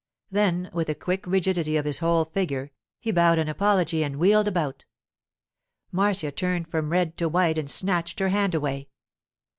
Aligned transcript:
Then, 0.31 0.71
with 0.73 0.89
a 0.89 0.95
quick 0.95 1.27
rigidity 1.27 1.77
of 1.77 1.85
his 1.85 1.99
whole 1.99 2.25
figure, 2.25 2.71
he 2.99 3.11
bowed 3.11 3.37
an 3.37 3.47
apology 3.47 4.01
and 4.03 4.15
wheeled 4.17 4.47
about. 4.47 4.83
Marcia 5.91 6.31
turned 6.31 6.71
from 6.71 6.89
red 6.91 7.17
to 7.17 7.29
white 7.29 7.59
and 7.59 7.69
snatched 7.69 8.19
her 8.19 8.29
hand 8.29 8.55
away. 8.55 8.89